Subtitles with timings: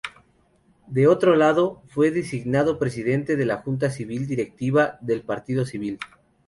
[0.87, 5.99] De otro lado, fue designado presidente de la junta directiva del Partido Civil.